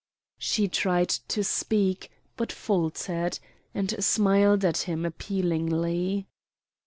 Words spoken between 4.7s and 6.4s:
him appealingly.